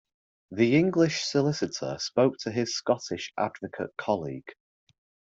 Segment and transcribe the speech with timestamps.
[0.49, 4.51] The English solicitor spoke to his Scottish advocate colleague